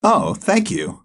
[0.00, 1.04] Oh, thank you.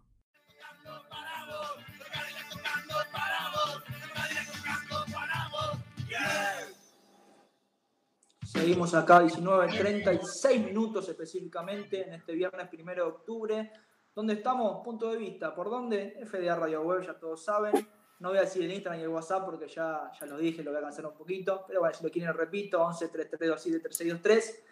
[8.46, 13.70] Seguimos acá 19, 36 minutos específicamente en este viernes 1 de octubre.
[14.16, 14.84] ¿Dónde estamos?
[14.84, 15.56] Punto de vista.
[15.56, 16.20] ¿Por dónde?
[16.26, 17.74] FDA Radio Web, ya todos saben.
[18.20, 20.72] No voy a decir el Instagram y el WhatsApp porque ya, ya lo dije, lo
[20.72, 21.66] voy a cansar un poquito.
[21.68, 24.64] Pero bueno, si lo quieren, repito, 11 3327 3623.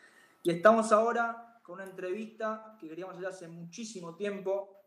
[0.43, 4.77] Y estamos ahora con una entrevista que queríamos hacer hace muchísimo tiempo.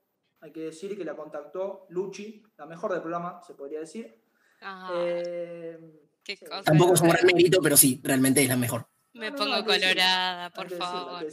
[0.40, 4.22] Hay que decir que la contactó Luchi, la mejor del programa, se podría decir.
[4.94, 8.86] Eh, Qué cosa Tampoco es un gran mérito, pero sí, realmente es la mejor.
[9.12, 11.24] Me pongo colorada, por favor.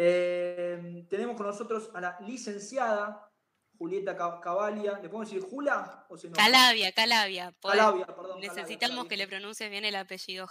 [0.00, 3.28] Eh, tenemos con nosotros a la licenciada
[3.76, 4.92] Julieta Cavalia.
[5.02, 6.34] ¿Le podemos decir Jula o si no?
[6.34, 7.52] Calavia, Calavia.
[7.60, 8.40] Calavia, perdón.
[8.40, 10.46] Necesitamos que le pronuncies bien el apellido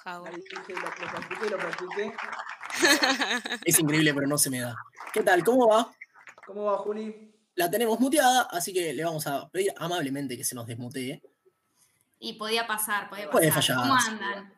[1.57, 2.13] practiqué.
[3.63, 4.75] es increíble, pero no se me da.
[5.13, 5.41] ¿Qué tal?
[5.45, 5.93] ¿Cómo va?
[6.45, 7.33] ¿Cómo va, Juli?
[7.55, 11.21] La tenemos muteada, así que le vamos a pedir amablemente que se nos desmutee.
[12.19, 13.31] Y podía pasar, podía pasar.
[13.31, 13.77] Puede fallar.
[13.77, 14.53] ¿Cómo andan?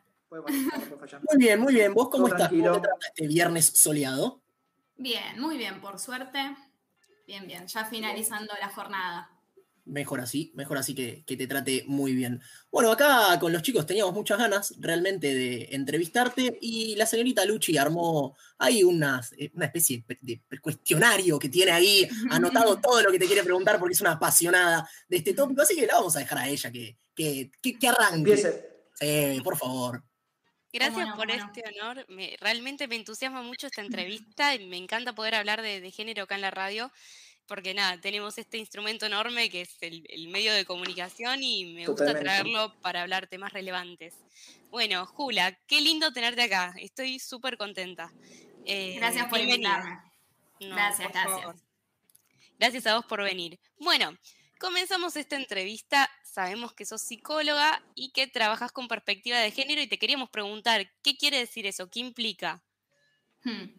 [1.30, 1.94] Muy bien, muy bien.
[1.94, 2.48] ¿Vos cómo estás?
[2.48, 4.40] ¿Cómo te trata este viernes soleado?
[5.00, 6.38] Bien, muy bien, por suerte.
[7.26, 7.66] Bien, bien.
[7.66, 9.30] Ya finalizando la jornada.
[9.86, 12.42] Mejor así, mejor así que, te trate muy bien.
[12.70, 17.78] Bueno, acá con los chicos teníamos muchas ganas realmente de entrevistarte y la señorita Luchi
[17.78, 23.18] armó ahí una, eh, una especie de, cuestionario que tiene ahí anotado todo lo que
[23.18, 26.18] te quiere preguntar porque es una apasionada de este tópico, así que la vamos a
[26.18, 28.62] dejar a ella que, que, que, arranque.
[29.42, 30.09] por favor.
[30.72, 32.06] Gracias por este honor.
[32.40, 36.42] realmente me entusiasma mucho esta entrevista y me encanta poder hablar de, género acá en
[36.42, 36.92] la radio,
[37.46, 42.18] porque nada, tenemos este instrumento enorme que es el, medio de comunicación y me gusta
[42.18, 44.14] traerlo para hablar temas relevantes.
[44.70, 46.72] Bueno, Jula, qué lindo tenerte acá.
[46.78, 48.12] Estoy súper contenta.
[48.64, 49.98] Eh, gracias por invitarme.
[50.60, 51.56] gracias, gracias.
[52.60, 53.58] Gracias a vos por venir.
[53.78, 54.16] Bueno,
[54.60, 59.86] comenzamos esta entrevista sabemos que sos psicóloga y que trabajas con perspectiva de género y
[59.86, 61.90] te queríamos preguntar, ¿qué quiere decir eso?
[61.90, 62.62] ¿Qué implica?
[63.44, 63.74] Hmm.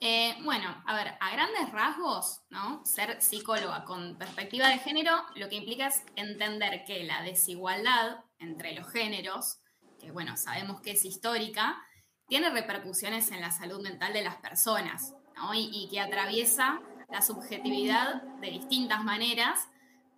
[0.00, 2.84] Eh, bueno, a ver, a grandes rasgos, ¿no?
[2.84, 8.74] Ser psicóloga con perspectiva de género lo que implica es entender que la desigualdad entre
[8.74, 9.58] los géneros,
[9.98, 11.82] que bueno, sabemos que es histórica,
[12.28, 15.14] tiene repercusiones en la salud mental de las personas,
[15.54, 16.80] y que atraviesa
[17.10, 19.68] la subjetividad de distintas maneras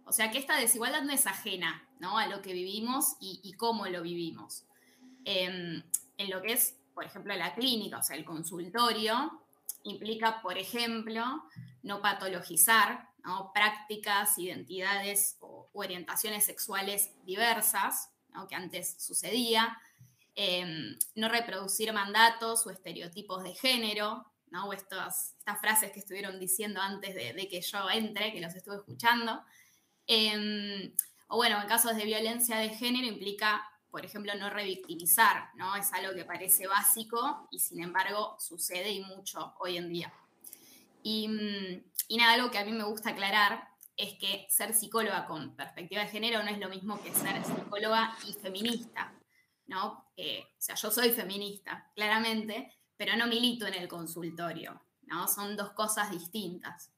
[0.09, 2.19] o sea que esta desigualdad no es ajena ¿no?
[2.19, 4.65] a lo que vivimos y, cómo lo vivimos.
[5.25, 5.83] Em,
[6.17, 9.43] en lo que es, por ejemplo, la clínica, o sea, el consultorio,
[9.85, 11.45] implica, por ejemplo,
[11.83, 13.09] no patologizar
[13.53, 18.11] prácticas, identidades o, orientaciones sexuales diversas,
[18.49, 19.77] que antes sucedía,
[20.37, 24.67] em, no reproducir mandatos o estereotipos de género, ¿no?
[24.69, 28.55] o estas, estas frases que estuvieron diciendo antes de, de, que yo entre, que los
[28.55, 29.43] estuve escuchando.
[30.09, 30.91] Em,
[31.29, 35.77] o bueno, en casos de violencia de género implica, por ejemplo, no revictimizar, ¿no?
[35.77, 40.13] Es algo que parece básico y sin embargo sucede y mucho hoy en día.
[41.03, 41.29] Y,
[42.09, 43.69] y nada, algo que a mí me gusta aclarar
[43.99, 48.17] es que ser psicóloga con perspectiva de género no es lo mismo que ser psicóloga
[48.27, 49.13] y feminista,
[49.67, 50.11] ¿no?
[50.17, 55.29] Eh, o sea, yo soy feminista, claramente, pero no milito en el consultorio, ¿no?
[55.29, 56.91] Son dos cosas distintas.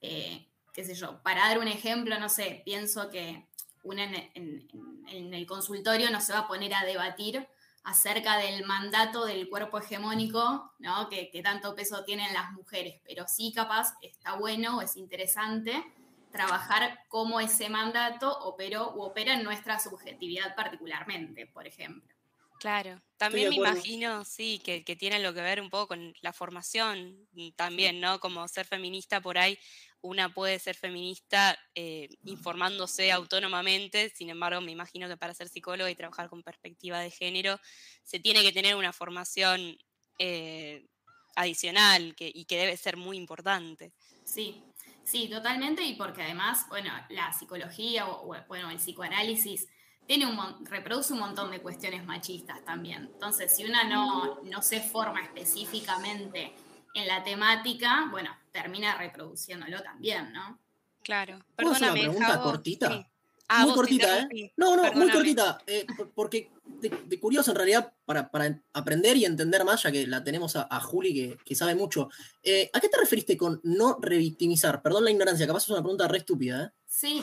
[0.00, 0.46] Eh,
[0.76, 3.48] qué sé yo, para dar un ejemplo, no sé, pienso que
[3.82, 4.68] una en,
[5.06, 7.48] el consultorio no se va a poner a debatir
[7.82, 11.08] acerca del mandato del cuerpo hegemónico, ¿no?
[11.08, 15.82] Que, tanto peso tienen las mujeres, pero sí capaz está bueno o es interesante
[16.30, 22.15] trabajar cómo ese mandato operó u opera en nuestra subjetividad particularmente, por ejemplo.
[22.58, 26.32] Claro, también me imagino, sí, que, que, tiene lo que ver un poco con la
[26.32, 28.18] formación también, ¿no?
[28.18, 29.58] Como ser feminista por ahí
[30.06, 35.90] una puede ser feminista eh, informándose autónomamente, sin embargo, me imagino que para ser psicóloga
[35.90, 37.58] y trabajar con perspectiva de género,
[38.02, 39.76] se tiene que tener una formación
[40.18, 40.86] eh,
[41.34, 43.92] adicional y que debe ser muy importante.
[44.24, 44.62] Sí,
[45.04, 49.66] sí, totalmente, y porque además, bueno, la psicología o, bueno, el psicoanálisis
[50.06, 53.10] tiene un, reproduce un montón de cuestiones machistas también.
[53.12, 56.52] Entonces, si una no, no se forma específicamente
[56.94, 60.58] en la temática, bueno, termina reproduciéndolo también, ¿no?
[61.02, 61.38] Claro.
[61.54, 63.08] Perdóname, una pregunta cortita?
[63.48, 64.52] Ah, muy te cortita, ¿eh?
[64.56, 65.58] No, no, muy cortita.
[65.68, 69.92] eh, por- porque de, de curioso, en realidad, para, para aprender y entender más, ya
[69.92, 72.08] que la tenemos a, a Juli, que, que sabe mucho.
[72.42, 74.82] eh, ¿A qué te referiste con no revictimizar?
[74.82, 76.70] Perdón la ignorancia, capaz es una pregunta re estúpida, ¿eh?
[76.86, 77.22] Sí.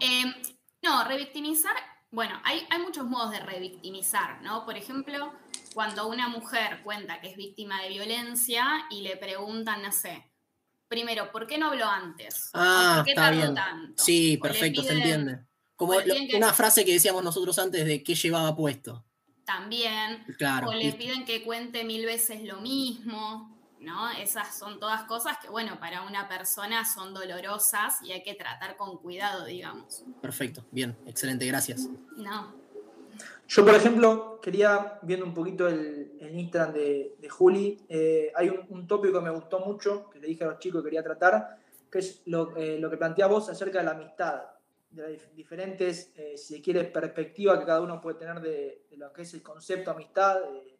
[0.00, 0.24] Eh,
[0.82, 1.74] no, revictimizar,
[2.10, 4.64] bueno, hay, hay muchos modos de revictimizar, ¿no?
[4.64, 5.32] Por ejemplo,
[5.74, 10.30] cuando una mujer cuenta que es víctima de violencia y le preguntan, no sé,
[10.88, 12.50] primero, ¿por qué no habló antes?
[12.54, 13.54] Ah, ¿Por qué está tardó bien.
[13.54, 14.02] tanto?
[14.02, 15.40] Sí, perfecto, se entiende.
[15.76, 19.04] Como lo- que- una frase que decíamos nosotros antes de qué llevaba puesto.
[19.44, 20.24] También.
[20.36, 20.68] Claro.
[20.68, 24.10] o le piden que cuente mil veces lo mismo, ¿no?
[24.10, 28.76] Esas son todas cosas que, bueno, para una persona son dolorosas y hay que tratar
[28.76, 30.04] con cuidado, digamos.
[30.20, 31.88] Perfecto, bien, excelente, gracias.
[32.16, 32.54] No.
[33.48, 38.50] Yo, por ejemplo, quería, viendo un poquito el, el Instagram de, de Juli, eh, hay
[38.50, 41.02] un, un tópico que me gustó mucho, que le dije a los chicos que quería
[41.02, 41.58] tratar,
[41.90, 44.42] que es lo, eh, lo que plantea vos acerca de la amistad,
[44.90, 48.84] de las dif- diferentes, eh, si se quiere, perspectivas que cada uno puede tener de,
[48.90, 50.77] de lo que es el concepto amistad, de,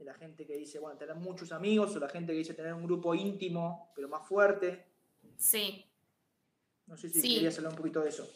[0.00, 2.72] de la gente que dice, bueno, tener muchos amigos, o la gente que dice tener
[2.72, 4.86] un grupo íntimo, pero más fuerte.
[5.36, 5.84] Sí.
[6.86, 7.34] No sé si Sí.
[7.34, 8.26] querías hablar un poquito de eso.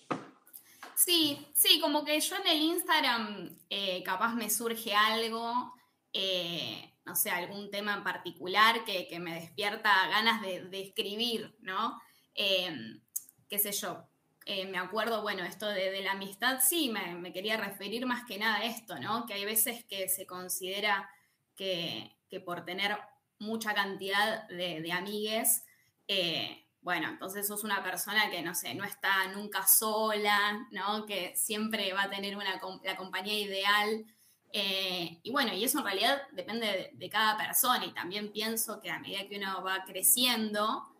[0.94, 5.75] Sí, sí, como que yo en el Instagram eh, capaz me surge algo,
[6.12, 11.56] eh, no sé, algún tema en particular que, que me despierta ganas de, de escribir,
[11.62, 11.99] ¿no?
[12.34, 13.00] Eh,
[13.49, 14.06] qué sé yo,
[14.44, 18.25] eh, me acuerdo, bueno, esto de, de la amistad, sí, me, me quería referir más
[18.26, 19.25] que nada a esto, ¿no?
[19.26, 21.08] Que hay veces que se considera
[21.56, 22.10] que,
[22.44, 22.98] por tener
[23.38, 25.64] mucha cantidad de, amigues,
[26.08, 31.06] eh, bueno, entonces sos una persona que, no sé, no está nunca sola, ¿no?
[31.06, 34.04] Que siempre va a tener una, la compañía ideal.
[34.52, 38.80] Eh, y bueno, y eso en realidad depende de, de cada persona y también pienso
[38.80, 40.94] que a medida que uno va creciendo,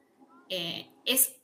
[0.48, 1.34] eh, es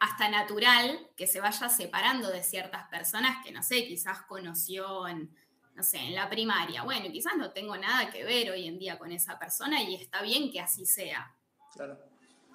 [0.00, 5.34] hasta natural que se vaya separando de ciertas personas que, no sé, quizás conoció en,
[5.74, 6.82] no sé, en la primaria.
[6.82, 10.22] Bueno, quizás no tengo nada que ver hoy en día con esa persona y está
[10.22, 11.34] bien que así sea.
[11.72, 11.98] Claro.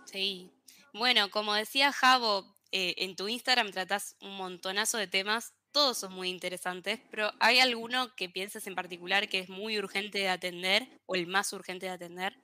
[0.06, 0.52] Sí.
[0.94, 6.14] Bueno, como decía Javo, eh, en tu Instagram tratás un montonazo de temas, todos son
[6.14, 10.88] muy interesantes, pero ¿hay alguno que pienses en particular que es muy urgente de atender
[11.06, 12.38] o el más urgente de atender?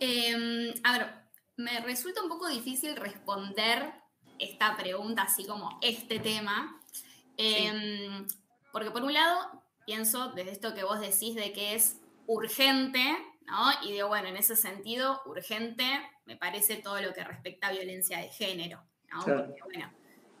[0.00, 1.14] Eh, a ver,
[1.56, 3.92] me resulta un poco difícil responder
[4.38, 6.80] esta pregunta así como este tema,
[7.36, 8.26] eh,
[8.74, 13.16] porque por un lado pienso desde esto que vos decís de que es urgente,
[13.46, 13.70] ¿no?
[13.84, 15.84] Y digo, bueno, en ese sentido, urgente
[16.26, 18.82] me parece todo lo que respecta a violencia de género,
[19.12, 19.22] ¿no?
[19.22, 19.46] Claro.
[19.46, 19.92] Porque, bueno,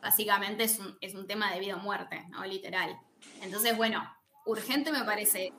[0.02, 2.44] básicamente es un, es un tema de vida o muerte, ¿no?
[2.44, 2.98] Literal.
[3.40, 4.02] Entonces, bueno,
[4.46, 5.52] urgente me parece.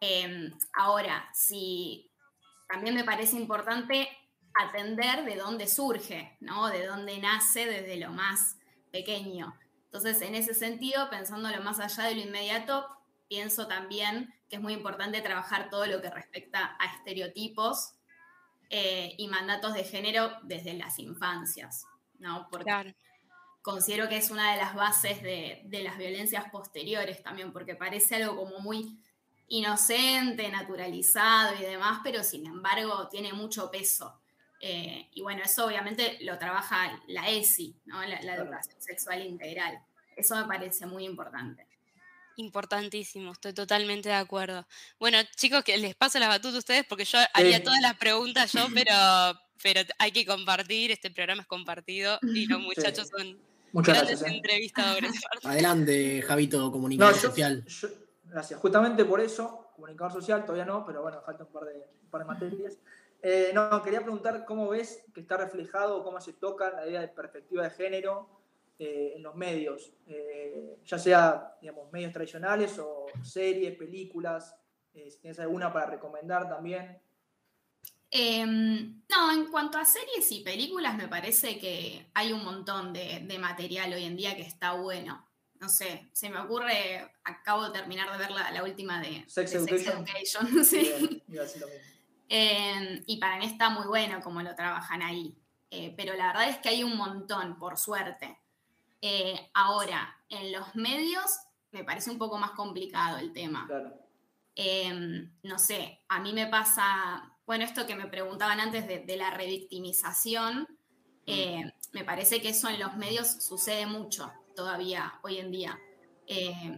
[0.00, 2.10] Eh, ahora, si
[2.68, 4.08] también me parece importante
[4.54, 6.66] atender de dónde surge, ¿no?
[6.66, 8.58] De dónde nace desde lo más
[8.90, 9.54] pequeño.
[9.92, 12.88] Entonces, en ese sentido, pensándolo más allá de lo inmediato,
[13.28, 17.92] pienso también que es muy importante trabajar todo lo que respecta a estereotipos
[18.70, 21.84] eh, y mandatos de género desde las infancias,
[22.18, 22.48] ¿no?
[22.50, 22.90] Porque Claro.
[23.60, 28.16] considero que es una de las bases de, de las violencias posteriores también, porque parece
[28.16, 28.98] algo como muy
[29.48, 34.21] inocente, naturalizado y demás, pero sin embargo tiene mucho peso.
[34.64, 38.00] Eh, y bueno, eso obviamente lo trabaja la ESI, ¿no?
[38.04, 39.76] la, educación sexual integral.
[40.16, 41.66] Eso me parece muy importante.
[42.36, 44.64] Importantísimo, estoy totalmente de acuerdo.
[45.00, 48.52] Bueno, chicos, que les paso la batuta a ustedes porque yo haría todas las preguntas
[48.52, 48.94] yo, pero,
[49.60, 53.38] pero hay que compartir, este programa es compartido y los muchachos son
[53.72, 54.30] Muchas grandes gracias.
[54.32, 54.36] ¿eh?
[54.36, 55.12] entrevistadores.
[55.42, 57.64] Adelante, Javito, No, comunicador yo- social.
[57.66, 57.88] yo-
[58.26, 58.60] gracias.
[58.60, 62.20] Justamente por eso, comunicador social todavía no, pero bueno, falta un par de, un par
[62.20, 62.78] de materias.
[63.22, 67.08] Eh, no, quería preguntar cómo ves que está reflejado, cómo se toca la idea de
[67.08, 68.28] perspectiva de género
[68.78, 74.56] eh, en los medios, eh, ya sea, digamos, medios tradicionales o series, películas,
[74.92, 77.00] si tienes alguna para recomendar también.
[78.10, 83.20] Eh, no, en cuanto a series y películas, me parece que hay un montón de,
[83.24, 85.26] de material hoy en día que está bueno.
[85.60, 89.52] No sé, se me ocurre, acabo de terminar de ver la, la última de, Sex
[89.52, 90.06] de Education.
[90.08, 90.92] Education, sí.
[90.98, 91.44] Bien, iba
[92.34, 95.36] Eh, y para mí está muy bueno como lo trabajan ahí.
[95.70, 98.38] Eh, pero la verdad es que hay un montón, por suerte.
[99.02, 101.40] Eh, ahora, en los medios
[101.72, 103.66] me parece un poco más complicado el tema.
[103.66, 103.92] Claro.
[104.56, 109.16] Eh, no sé, a mí me pasa, bueno, esto que me preguntaban antes de, de
[109.18, 110.66] la revictimización,
[111.26, 115.78] eh, me parece que eso en los medios sucede mucho todavía hoy en día.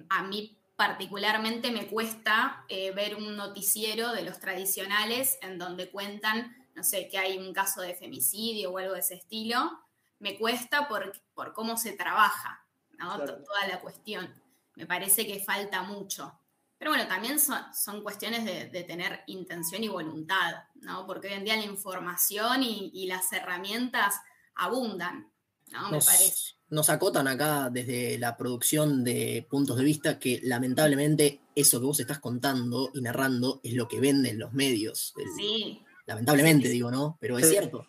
[0.09, 6.57] A mí particularmente me cuesta eh, ver un noticiero de los tradicionales en donde cuentan,
[6.75, 9.81] no sé, que hay un caso de femicidio o algo de ese estilo.
[10.19, 12.65] Me cuesta por, por cómo se trabaja,
[12.99, 14.33] toda la cuestión.
[14.75, 16.39] Me parece que falta mucho.
[16.79, 21.07] Pero bueno, también son, son cuestiones de, tener intención y voluntad, ¿no?
[21.07, 24.21] Porque hoy en día la información y, las herramientas
[24.55, 25.33] abundan,
[25.73, 25.91] ¿no?
[25.91, 26.55] Me parece.
[26.71, 32.01] Nos acotan acá desde la producción de puntos de vista que lamentablemente eso que vos
[32.01, 35.15] estás contando y narrando es lo que venden los medios.
[35.37, 35.81] sí.
[36.07, 37.17] Lamentablemente digo, ¿no?
[37.19, 37.87] Pero es cierto.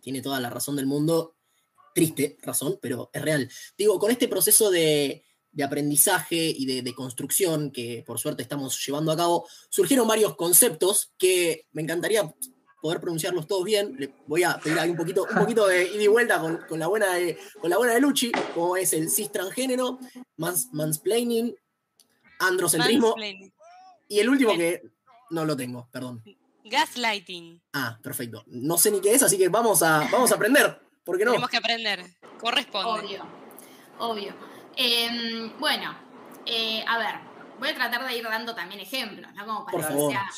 [0.00, 1.36] Tiene toda la razón del mundo.
[1.94, 3.48] Triste razón, pero es real.
[3.78, 9.12] Digo, con este proceso de, de aprendizaje y de, construcción que por suerte estamos llevando
[9.12, 12.34] a cabo, surgieron varios conceptos que me encantaría
[12.82, 13.94] poder pronunciarlos todos bien.
[13.96, 16.88] Le voy a pedir ahí un poquito, un poquito de ida y vuelta con, la
[16.88, 20.00] buena de, con la buena de Luchi, como es el cis transgénero,
[20.36, 21.54] mansplaining,
[22.40, 23.14] androcentrismo.
[24.08, 24.82] Y el último que
[25.30, 26.22] no lo tengo, perdón.
[26.64, 27.62] Gaslighting.
[27.72, 28.42] Ah, perfecto.
[28.48, 30.80] No sé ni qué es, así que vamos a, vamos a aprender.
[31.04, 31.32] ¿Por qué no?
[31.32, 32.04] Tenemos que aprender.
[32.38, 32.90] Corresponde.
[32.90, 33.26] Obvio.
[33.98, 34.34] Obvio.
[34.76, 35.96] Em, bueno,
[36.46, 37.14] eh, a ver,
[37.60, 39.46] voy a tratar de ir dando también ejemplos, ¿no?
[39.46, 40.30] Como para,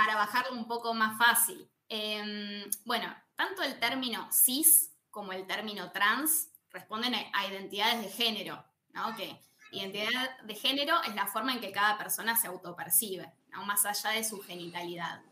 [0.00, 1.70] para bajarlo un poco más fácil.
[1.88, 8.64] Em, bueno, tanto el término cis como el término trans responden a identidades de género,
[8.92, 9.14] ¿no?
[9.16, 9.38] Que
[9.72, 13.64] identidad de género es la forma en que cada persona se autopercibe, ¿no?
[13.64, 15.22] más allá de su genitalidad.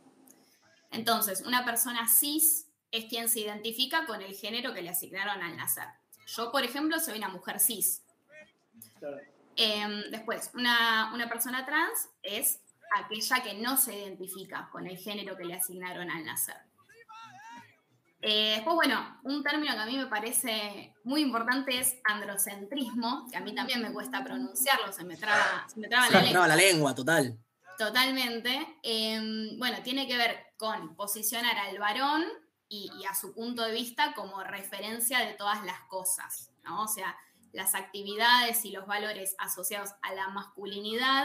[0.90, 5.56] Entonces, una persona cis es quien se identifica con el género que le asignaron al
[5.56, 5.88] nacer.
[6.26, 8.02] Yo, por ejemplo, soy una mujer cis.
[9.56, 12.60] Em, después, una, persona trans es
[12.96, 16.56] aquella que no se identifica con el género que le asignaron al nacer.
[18.20, 23.36] Eh, después, bueno, un término que a mí me parece muy importante es androcentrismo, que
[23.36, 26.48] a mí también me cuesta pronunciarlo, se me traba, la, lengua.
[26.48, 26.94] la lengua.
[26.94, 27.38] total.
[27.78, 28.78] Totalmente.
[28.82, 32.24] Em, bueno, tiene que ver con posicionar al varón
[32.68, 36.82] y, y, a su punto de vista como referencia de todas las cosas, ¿no?
[36.82, 37.16] O sea,
[37.52, 41.24] las actividades y los valores asociados a la masculinidad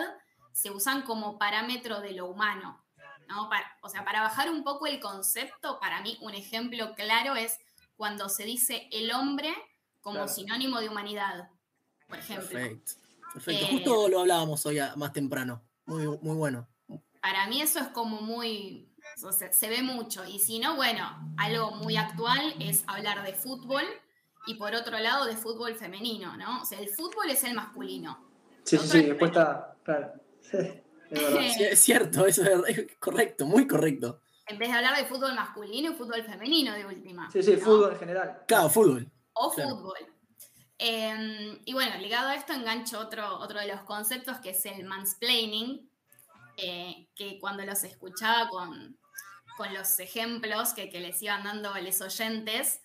[0.54, 2.80] se usan como parámetro de lo humano.
[3.28, 3.50] ¿no?
[3.82, 7.58] o sea, para bajar un poco el concepto, para mí un ejemplo claro es
[7.96, 9.54] cuando se dice el hombre
[10.02, 11.50] como sinónimo de humanidad,
[12.08, 12.50] por ejemplo.
[12.50, 12.92] Perfecto.
[13.34, 13.66] Perfecto.
[13.66, 15.64] Eh, Justo lo hablábamos hoy más temprano.
[15.86, 16.68] Muy, muy bueno.
[17.22, 18.94] Para mí eso es como muy,
[19.52, 20.26] se ve mucho.
[20.26, 23.84] Y si no, bueno, algo muy actual es hablar de fútbol
[24.46, 26.62] y por otro lado de fútbol femenino, ¿no?
[26.62, 28.30] O sea, el fútbol es el masculino.
[28.64, 30.14] Sí, sí, sí, después está, claro.
[31.12, 34.22] Es, cierto, eso es correcto, muy correcto.
[34.46, 37.32] En vez de hablar de fútbol masculino y fútbol femenino de última.
[37.32, 38.44] Sí, sí, fútbol en general.
[38.48, 39.10] Claro, fútbol.
[39.34, 39.98] O fútbol.
[40.78, 44.84] Em, y bueno, ligado a esto engancho otro, otro de los conceptos que es el
[44.84, 45.90] mansplaining,
[46.58, 48.98] eh, que cuando los escuchaba con,
[49.56, 52.82] con los ejemplos que, que les iban dando los oyentes,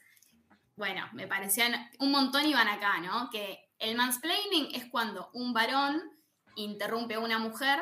[0.77, 3.31] bueno, me parecían un montón iban acá, ¿no?
[3.31, 6.18] Que el mansplaining es cuando un varón
[6.59, 7.81] interrumpe a una mujer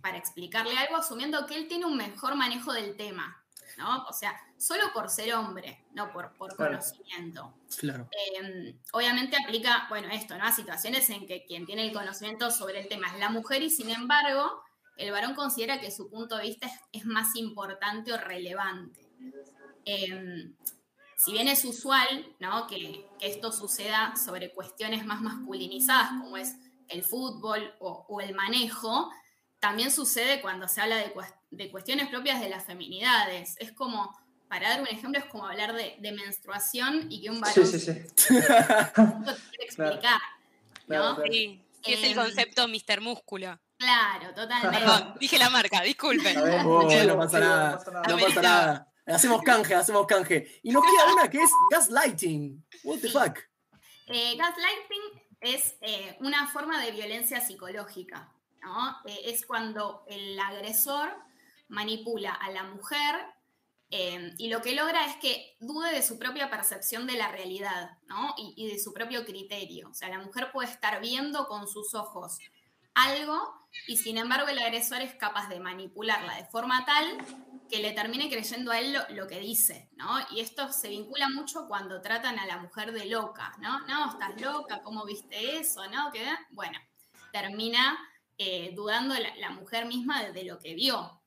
[0.00, 3.44] para explicarle algo asumiendo que él tiene un mejor manejo del tema,
[3.76, 4.04] ¿no?
[4.04, 7.54] O sea, solo por ser hombre, no por, por conocimiento.
[7.78, 8.08] Claro.
[8.40, 10.44] Em, obviamente aplica, bueno, esto, ¿no?
[10.44, 13.70] A situaciones en que quien tiene el conocimiento sobre el tema es la mujer y
[13.70, 14.62] sin embargo
[14.96, 19.00] el varón considera que su punto de vista es, más importante o relevante.
[19.84, 20.52] Eh,
[21.16, 22.66] si bien es usual ¿no?
[22.66, 26.56] que, esto suceda sobre cuestiones más masculinizadas, como es
[26.88, 29.10] el fútbol o, el manejo,
[29.60, 30.96] también sucede cuando se habla
[31.50, 33.56] de, cuestiones propias de las feminidades.
[33.58, 34.16] Es como,
[34.48, 37.92] para dar un ejemplo, es como hablar de, menstruación y que un varón sí, sí,
[38.16, 38.34] sí.
[39.60, 40.20] explicar.
[40.86, 41.16] ¿no?
[41.24, 43.00] Sí, que es el em, concepto Mr.
[43.00, 43.58] Músculo.
[43.78, 45.18] Claro, totalmente.
[45.20, 46.34] dije la marca, disculpen.
[46.36, 47.84] no pasa nada.
[48.08, 48.92] No pasa nada.
[49.06, 50.60] Hacemos canje, hacemos canje.
[50.62, 52.64] Y nos queda una que es gaslighting.
[52.82, 53.38] What the fuck?
[54.08, 58.32] Eh, gaslighting es eh, una forma de violencia psicológica.
[58.62, 58.96] ¿no?
[59.06, 61.14] Eh, es cuando el agresor
[61.68, 63.14] manipula a la mujer
[63.88, 68.34] y lo que logra es que dude de su propia percepción de la realidad ¿no?
[68.36, 69.88] y, y de su propio criterio.
[69.90, 72.38] O sea, la mujer puede estar viendo con sus ojos
[72.94, 77.18] algo y sin embargo el agresor es capaz de manipularla de forma tal
[77.70, 80.18] que le termine creyendo a él lo, que dice, ¿no?
[80.30, 83.86] Y esto se vincula mucho cuando tratan a la mujer de loca, ¿no?
[83.86, 85.88] No, estás loca, ¿cómo viste eso?
[85.90, 86.10] ¿No?
[86.12, 86.78] Que, bueno,
[87.32, 87.98] termina
[88.38, 91.20] eh, dudando la, mujer misma de, lo que vio.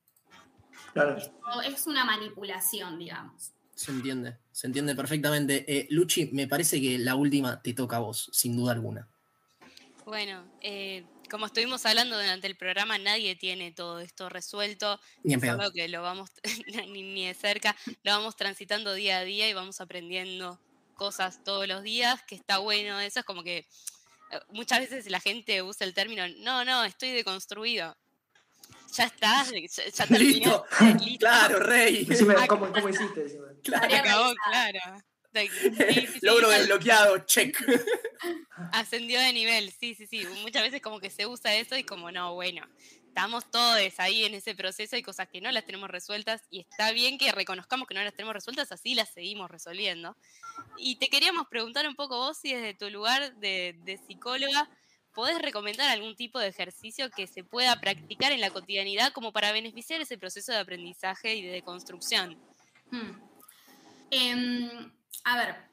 [0.92, 1.16] Claro.
[1.64, 3.52] es una manipulación, digamos.
[3.74, 5.64] Se entiende, se entiende perfectamente.
[5.66, 9.08] Eh, Luchi, me parece que la última te toca a vos, sin duda alguna.
[10.04, 15.00] Bueno, eh, como estuvimos hablando durante el programa, nadie tiene todo esto resuelto.
[15.22, 16.30] Ni en que lo vamos,
[16.88, 20.60] ni, de cerca, lo vamos transitando día a día y vamos aprendiendo
[20.94, 23.00] cosas todos los días, que está bueno.
[23.00, 27.10] Eso es como que eh, muchas veces la gente usa el término, no, no, estoy
[27.10, 27.96] deconstruido.
[28.92, 29.44] Ya está,
[29.94, 30.64] ya, terminó.
[30.98, 31.18] Listo.
[31.20, 32.06] Claro, rey.
[32.48, 33.38] ¿cómo, ¿cómo, hiciste?
[33.62, 34.80] Claro, acabó, claro.
[36.22, 37.56] Logro desbloqueado, check.
[38.72, 40.26] Ascendió de nivel, sí, sí, sí.
[40.42, 42.66] Muchas veces como que se usa eso y como no, bueno,
[43.06, 46.92] estamos todos ahí en ese proceso, hay cosas que no las tenemos resueltas y está
[46.92, 50.16] bien que reconozcamos que no las tenemos resueltas, así las seguimos resolviendo.
[50.76, 54.68] Y te queríamos preguntar un poco vos si desde tu lugar de, psicóloga
[55.12, 59.52] podés recomendar algún tipo de ejercicio que se pueda practicar en la cotidianidad como para
[59.52, 62.38] beneficiar ese proceso de aprendizaje y de deconstrucción.
[62.90, 63.12] Hmm.
[64.10, 64.92] Em,
[65.24, 65.70] a ver,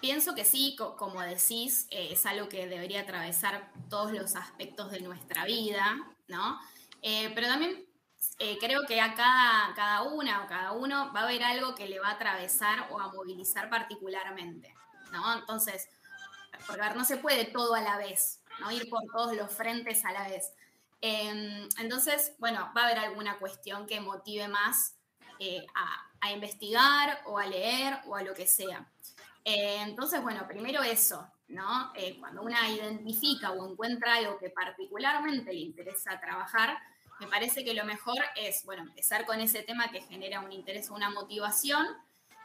[0.00, 5.00] pienso que sí, como decís, eh, es algo que debería atravesar todos los aspectos de
[5.00, 6.58] nuestra vida, ¿no?
[7.02, 7.86] Eh, pero también
[8.38, 11.88] eh, creo que a cada, cada una o cada uno va a haber algo que
[11.88, 14.74] le va a atravesar o a movilizar particularmente,
[15.12, 15.34] ¿no?
[15.34, 15.88] Entonces,
[16.66, 18.70] porque no se puede todo a la vez, ¿no?
[18.70, 20.52] Ir por todos los frentes a la vez.
[21.00, 24.96] Em, entonces, bueno, va a haber alguna cuestión que motive más
[25.74, 28.86] a, a investigar o a leer o a lo que sea.
[29.44, 31.92] Eh, entonces, bueno, primero eso, ¿no?
[31.94, 36.78] Eh, cuando una identifica o encuentra algo que particularmente le interesa trabajar,
[37.18, 40.90] me parece que lo mejor es, bueno, empezar con ese tema que genera un interés
[40.90, 41.86] o una motivación.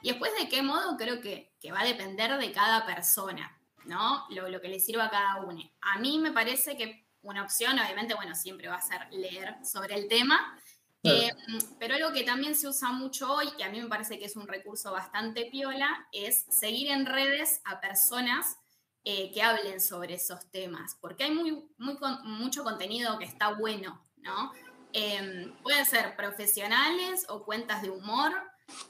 [0.02, 0.98] Y después, ¿de qué modo?
[0.98, 4.26] Creo que, que va a depender de cada persona, ¿no?
[4.30, 5.62] Lo, lo que le sirva a cada uno.
[5.82, 9.96] A mí me parece que una opción, obviamente, bueno, siempre va a ser leer sobre
[9.96, 10.58] el tema,
[11.06, 11.32] eh,
[11.80, 14.36] pero algo que también se usa mucho hoy, y a mí me parece que es
[14.36, 18.58] un recurso bastante piola, es seguir en redes a personas
[19.04, 24.52] eh, que hablen sobre esos temas, porque hay muy mucho contenido que está bueno, ¿no?
[24.94, 28.32] Em, pueden ser profesionales o cuentas de humor,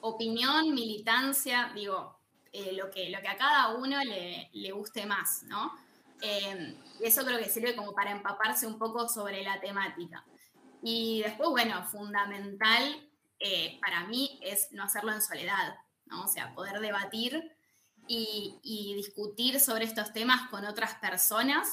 [0.01, 2.19] opinión, militancia, digo,
[2.53, 5.73] eh, lo, que, lo que a cada uno le, le guste más, ¿no?
[6.21, 10.23] Em, eso creo que sirve como para empaparse un poco sobre la temática.
[10.87, 15.73] Y después, bueno, fundamental eh, para mí es no hacerlo en soledad,
[16.05, 16.25] ¿no?
[16.25, 17.51] O sea, poder debatir
[18.07, 21.67] y, discutir sobre estos temas con otras personas.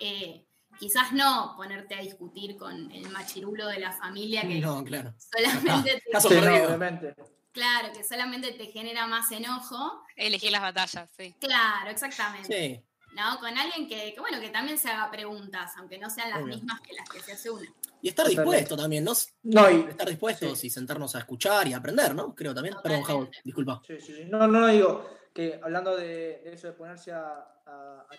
[0.00, 0.44] Eh,
[0.78, 5.14] quizás no ponerte a discutir con el machirulo de la familia que no, claro.
[5.18, 7.14] solamente te,
[7.52, 10.04] Claro, que solamente te genera más enojo.
[10.14, 11.34] Elegir las batallas, sí.
[11.40, 12.84] Claro, exactamente.
[13.18, 13.36] ¿No?
[13.40, 16.92] Con alguien que, bueno, que también se haga preguntas, aunque no sean las mismas que
[16.94, 17.68] las que se hace uno.
[18.00, 19.12] Y estar dispuesto también, ¿no?
[19.42, 22.32] no estar dispuestos y sentarnos a escuchar y aprender, ¿no?
[22.32, 22.76] Creo también.
[22.80, 23.82] Perdón, Javo, disculpa.
[23.84, 24.24] Sí, sí, sí.
[24.26, 27.54] No, no, no digo que hablando de, eso de ponerse a,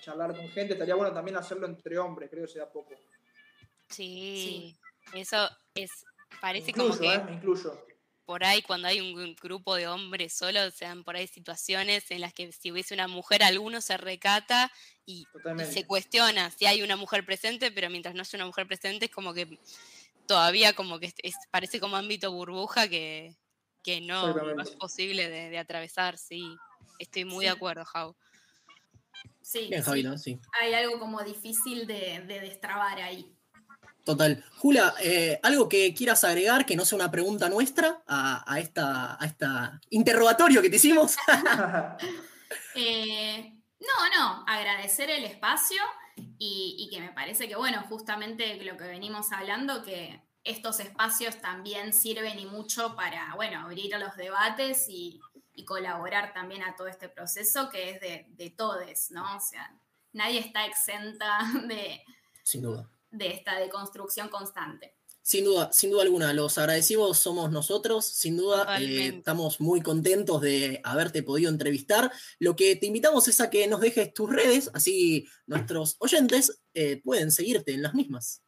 [0.01, 2.93] charlar con gente, estaría bueno también hacerlo entre hombres, creo que sea poco.
[3.89, 4.77] Sí,
[5.13, 6.05] eso es,
[6.39, 7.13] parece como que...
[7.13, 7.23] ¿eh?
[7.25, 7.85] Me incluyo
[8.29, 12.31] por ahí cuando hay un grupo de hombres solos, sean por ahí situaciones en las
[12.31, 14.71] que si hubiese una mujer, alguno se recata
[15.03, 15.25] y,
[15.67, 19.11] se cuestiona si hay una mujer presente, pero mientras no haya una mujer presente es
[19.11, 19.57] como que
[20.27, 23.35] todavía como que es, parece como ámbito burbuja que,
[24.03, 26.55] no, es posible de, atravesar, sí.
[26.99, 28.15] Estoy muy de acuerdo, Jau.
[29.41, 29.71] Sí,
[30.17, 30.39] sí.
[30.61, 33.35] Hay algo como difícil de, de destrabar ahí.
[34.03, 34.43] Total.
[34.57, 39.25] Jula, eh, ¿algo que quieras agregar que no sea una pregunta nuestra a, esta, a
[39.25, 41.15] esta interrogatorio que te hicimos?
[42.75, 45.81] Eh, no, no, agradecer el espacio
[46.37, 51.93] y, que me parece que, bueno, justamente lo que venimos hablando, que estos espacios también
[51.93, 55.19] sirven y mucho para, bueno, abrir a los debates y,
[55.67, 59.35] colaborar también a todo este proceso que es de, de todes, ¿no?
[59.35, 59.77] O sea,
[60.13, 62.01] nadie está exenta de...
[62.43, 64.99] Sin duda de esta deconstrucción constante.
[65.21, 70.41] Sin duda, sin duda alguna, los agradecidos somos nosotros, sin duda eh, estamos muy contentos
[70.41, 72.11] de haberte podido entrevistar.
[72.39, 76.99] Lo que te invitamos es a que nos dejes tus redes, así nuestros oyentes eh,
[77.03, 78.41] pueden seguirte en las mismas.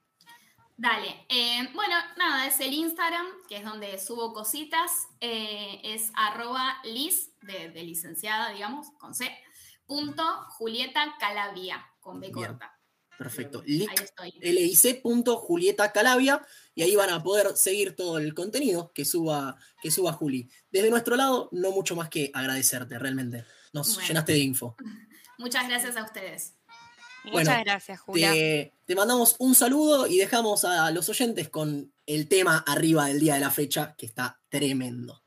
[0.75, 7.29] Dale, eh, bueno, nada, es el Instagram, que es donde subo cositas, es arroba lis,
[7.41, 9.29] de, licenciada, digamos, con C,
[9.85, 10.23] punto
[10.57, 12.80] Julieta Calavia, con B corta.
[13.21, 13.61] Perfecto.
[14.43, 16.41] lic.julieta Calavia
[16.73, 20.49] y ahí van a poder seguir todo el contenido que suba, que suba Juli.
[20.71, 23.45] Desde nuestro lado, no mucho más que agradecerte, realmente.
[23.73, 24.75] Nos llenaste de info.
[25.37, 26.55] Muchas gracias a ustedes.
[27.25, 28.31] Muchas gracias, Julia.
[28.31, 33.19] Te, te, mandamos un saludo y dejamos a los oyentes con el tema arriba del
[33.19, 35.20] día de la fecha, que está tremendo.